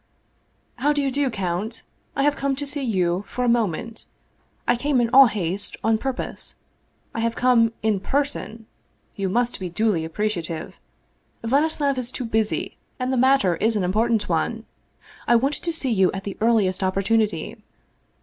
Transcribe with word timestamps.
"How 0.77 0.93
do 0.93 1.01
you 1.03 1.11
do, 1.11 1.29
count! 1.29 1.83
I 2.15 2.23
have 2.23 2.35
come 2.35 2.55
to 2.55 2.65
see 2.65 2.81
you 2.81 3.23
for 3.27 3.45
a 3.45 3.47
moment. 3.47 4.07
I 4.67 4.75
came 4.75 4.99
in 4.99 5.11
all 5.11 5.27
haste, 5.27 5.77
on 5.83 5.99
purpose. 5.99 6.55
I 7.13 7.19
have 7.19 7.35
come 7.35 7.71
in 7.83 7.99
person, 7.99 8.65
you 9.15 9.29
must 9.29 9.59
be 9.59 9.69
duly 9.69 10.03
appreciative! 10.03 10.79
Vladislav 11.43 11.99
is 11.99 12.11
too 12.11 12.25
busy, 12.25 12.79
and 12.97 13.13
the 13.13 13.15
matter 13.15 13.57
is 13.57 13.75
an 13.75 13.83
important 13.83 14.27
one. 14.27 14.65
I 15.27 15.35
wanted 15.35 15.61
to 15.65 15.71
see 15.71 15.91
you 15.91 16.11
at 16.13 16.23
the 16.23 16.35
earliest 16.41 16.81
opportunity. 16.81 17.57